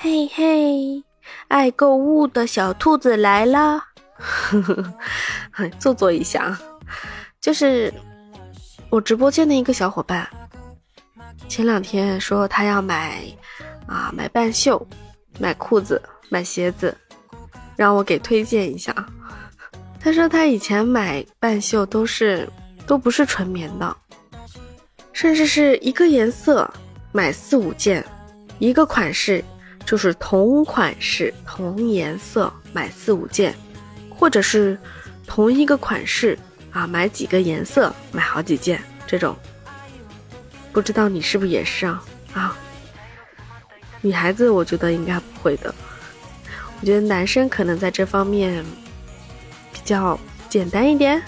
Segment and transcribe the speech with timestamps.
[0.00, 1.02] 嘿嘿，
[1.48, 3.84] 爱购物的小兔子来啦！
[4.16, 4.62] 呵
[5.50, 6.56] 呵，做作一下，
[7.40, 7.92] 就是
[8.90, 10.24] 我直播间的一个小伙伴，
[11.48, 13.24] 前两天说他要买
[13.88, 14.86] 啊买半袖，
[15.40, 16.96] 买裤子，买鞋子，
[17.74, 18.94] 让我给推荐一下。
[19.98, 22.48] 他说他以前买半袖都是
[22.86, 23.96] 都不是纯棉的，
[25.12, 26.72] 甚至是一个颜色
[27.10, 28.06] 买四五件，
[28.60, 29.42] 一个款式
[29.88, 33.54] 就是同款式同颜色买四五件，
[34.10, 34.78] 或者是
[35.26, 36.38] 同一个款式
[36.70, 39.34] 啊买几个颜色买好几件这种。
[40.74, 42.04] 不知道你是不是也是啊？
[42.34, 42.54] 啊，
[44.02, 45.74] 女孩子我觉得应该不会的，
[46.82, 48.62] 我觉得男生可能在这方面
[49.72, 49.80] 比。
[49.88, 50.20] 较
[50.50, 51.22] 简单一点，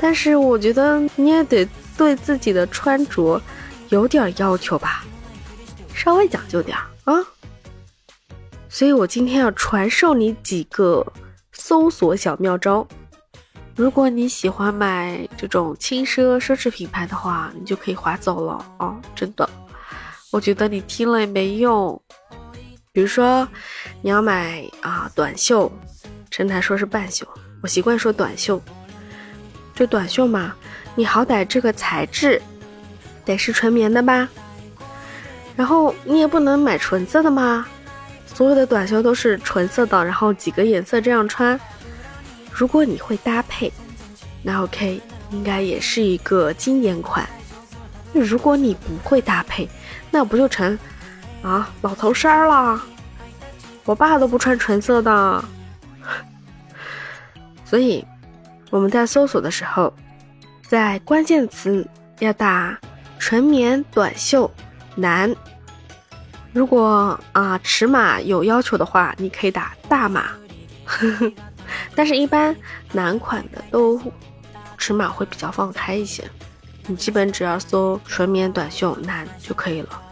[0.00, 1.64] 但是我觉得你也得
[1.96, 3.40] 对自己的穿着
[3.90, 5.04] 有点要求吧，
[5.94, 7.24] 稍微讲究点啊。
[8.74, 11.06] 所以我今天要传授你几个
[11.52, 12.84] 搜索小妙招。
[13.76, 19.00] 如果你喜欢买这种轻奢奢侈品牌的话，你就可以划走了啊！
[19.14, 19.48] 真的，
[20.32, 22.02] 我觉得你听了也没用。
[22.90, 23.46] 比如说，
[24.02, 25.70] 你要买啊短袖，
[26.28, 27.24] 陈台说是半袖。
[27.62, 28.60] 我习惯说短袖，
[29.72, 30.52] 这短袖嘛，
[30.96, 32.42] 你好歹这个材质
[33.24, 34.28] 得是纯棉的吧？
[35.54, 37.68] 然后你也不能买纯色的吗？
[38.26, 41.58] 所有的短袖都是纯色的，然后几个颜色这样穿。
[42.52, 43.72] 如果你会搭配，
[44.42, 45.00] 那 OK，
[45.30, 47.28] 应该也是一个经典款。
[48.12, 49.68] 如果你不会搭配，
[50.10, 50.78] 那不就成
[51.42, 52.80] 啊老头衫了？
[53.84, 55.44] 我爸都不穿纯色的。
[57.64, 58.04] 所以，
[58.70, 59.92] 我们在搜索的时候，
[60.66, 61.86] 在关键词
[62.20, 62.78] 要打
[63.18, 64.50] “纯棉短袖
[64.94, 65.34] 男”。
[66.54, 70.30] 如果啊尺码有要求的话，你可以打大码。
[71.96, 72.54] 但是，一般
[72.92, 74.00] 男款的都
[74.78, 76.22] 尺码会比较放开一些。
[76.86, 80.02] 你基本只要搜“纯棉短袖男”就可以了。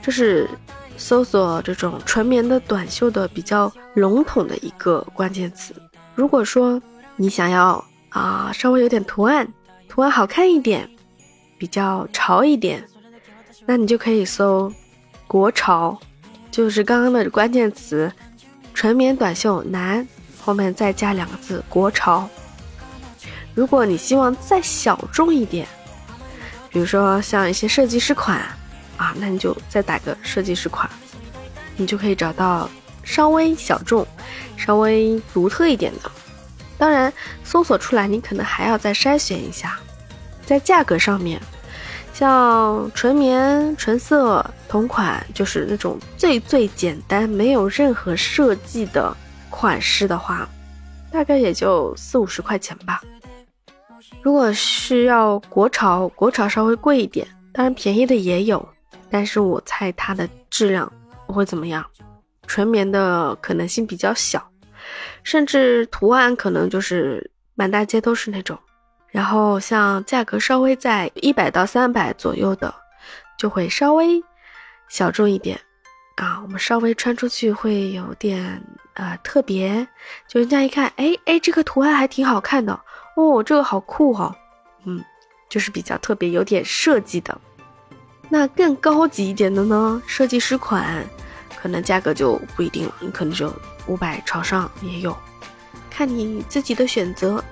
[0.00, 0.48] 这是
[0.96, 5.74] 搜索这种纯棉的短袖的比较笼统的一个关键词。
[6.14, 6.80] 如果说，
[7.16, 9.46] 你想要啊，稍微有点图案，
[9.88, 10.88] 图案好看一点，
[11.58, 12.82] 比较潮一点，
[13.66, 14.72] 那你就可以搜
[15.30, 15.96] “国潮”，
[16.50, 18.12] 就是刚刚的关键词
[18.74, 20.04] “纯棉短袖男”，
[20.42, 22.28] 后面再加两个字“国潮”。
[23.54, 25.68] 如果你希望再小众一点，
[26.68, 28.40] 比如说像一些设计师款
[28.96, 30.90] 啊，那你就再打个设计师款，
[31.76, 32.68] 你就可以找到
[33.04, 34.04] 稍微小众、
[34.56, 36.10] 稍微独特一点的。
[36.76, 37.12] 当然，
[37.44, 39.78] 搜索出来你可能还要再筛选一下，
[40.44, 41.40] 在价格上面，
[42.20, 49.16] 像纯棉、纯色同款，就是那种最最简单、没有任何设计的
[49.48, 50.46] 款式的话，
[51.10, 53.00] 大概也就四五十块钱吧。
[54.20, 58.68] 如果是要国潮，国潮稍微贵一点，当然便宜的也有，
[59.10, 60.92] 但是我猜它的质量
[61.24, 61.82] 会怎么样，
[62.46, 64.46] 纯棉的可能性比较小。
[65.22, 68.58] 甚至图案可能就是满大街都是那种，
[69.10, 72.74] 然后像价格稍微在一百到三百左右的，
[73.38, 74.22] 就会稍微
[74.88, 75.60] 小众一点
[76.16, 76.40] 啊。
[76.42, 78.62] 我们稍微穿出去会有点
[78.94, 79.86] 呃特别，
[80.28, 82.72] 就人家一看，哎哎，这个图案还挺好看的
[83.16, 84.34] 哦，这个好酷哦，
[84.84, 85.04] 嗯，
[85.48, 87.36] 就是比较特别，有点设计的。
[88.28, 91.04] 那更高级一点的呢，设计师款，
[91.60, 93.52] 可能价格就不一定了，你可能就。
[93.86, 95.16] 五百朝上也有，
[95.90, 97.42] 看你自己的选择。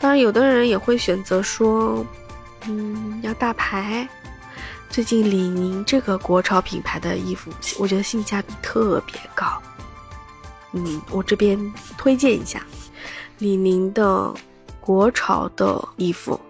[0.00, 2.04] 当然，有的人也会选择说，
[2.66, 4.08] 嗯，要大牌。
[4.88, 9.46] 最近李宁这个国潮品牌的衣服，我觉得性价比特别高。
[10.72, 11.58] 嗯，我这边
[11.96, 12.62] 推荐一下
[13.38, 14.32] 李宁的
[14.80, 16.40] 国潮的衣服，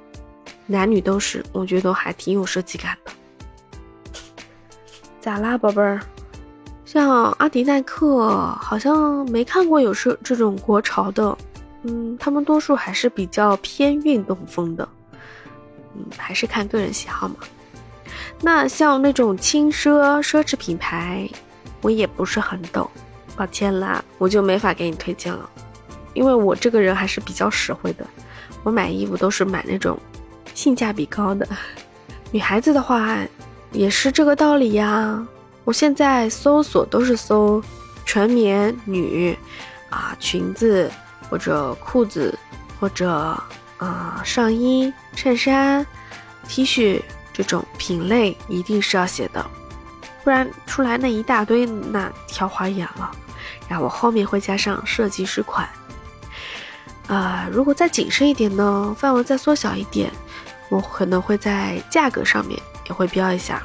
[0.66, 3.12] 男女都是，我觉得还挺有设计感的。
[5.20, 6.00] 咋啦，宝贝儿？
[6.84, 11.36] 像阿迪耐克，好像没看过有是这种国潮的，
[11.82, 14.88] 嗯，他们多数还是比较偏运动风的，
[15.94, 17.36] 嗯，还是看个人喜好嘛。
[18.40, 21.28] 那像那种轻奢奢侈品牌，
[21.80, 22.88] 我也不是很懂，
[23.36, 25.48] 抱歉啦，我就没法给你推荐了，
[26.14, 28.06] 因为我这个人还是比较实惠的，
[28.62, 29.98] 我买衣服都是买那种
[30.54, 31.46] 性价比高的。
[32.30, 33.18] 女孩子的话，
[33.72, 35.26] 也是这个道理呀。
[35.64, 37.62] 我现在搜索都是搜
[38.04, 39.36] 纯棉女
[39.90, 40.90] 啊裙子
[41.28, 42.38] 或者裤子
[42.80, 43.10] 或者
[43.78, 45.86] 啊上衣衬衫
[46.48, 47.02] T 恤
[47.32, 49.44] 这种品类一定是要写的，
[50.24, 53.10] 不然出来那一大堆那挑花眼了。
[53.68, 55.68] 然后我后面会加上设计师款。
[57.06, 60.10] 啊，如果再谨慎一点呢，范围再缩小一点，
[60.68, 63.62] 我可能会在价格上面也会标一下。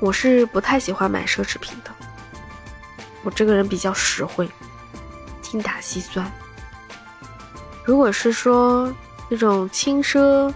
[0.00, 1.90] 我是不太喜欢买奢侈品的，
[3.22, 4.48] 我这个人比较实惠，
[5.50, 6.30] 精打细算。
[7.84, 8.92] 如果是说
[9.30, 10.52] 那种轻奢，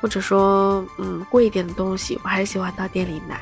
[0.00, 3.38] 或者说嗯贵一点的东西，我还是喜欢到店里买，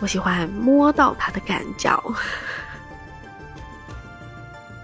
[0.00, 2.02] 我喜欢摸到它的感觉。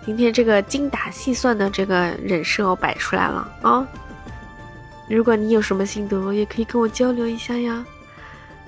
[0.04, 3.88] 今天这个精打细算的这个人设我摆出来了啊！
[5.08, 7.82] 如果你有什么心得，也可以跟我交流一下呀。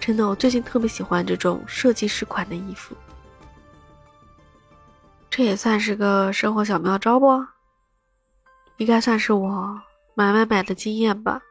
[0.00, 2.97] 真的，我最近特别喜欢这种设计师款的衣服，
[5.37, 7.27] 这也算是个生活小妙招不？
[8.79, 9.79] 应该算是我
[10.15, 11.43] 买买买的经验吧。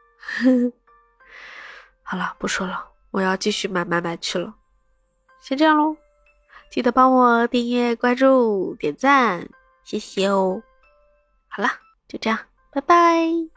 [2.02, 4.52] 好了，不说了，我要继续买买买去了。
[5.38, 5.96] 先这样喽，
[6.68, 9.48] 记得帮我订阅、关注、点赞。
[9.84, 10.60] 谢谢哦，
[11.46, 11.68] 好了，
[12.08, 12.36] 就这样，
[12.72, 13.55] 拜拜。